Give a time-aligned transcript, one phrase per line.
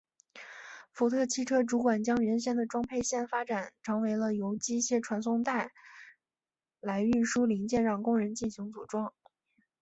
[0.91, 5.71] 福特汽车主管将原先的装配线发展成为了由机械传送带
[6.79, 9.13] 来运输零件让工人进行组装。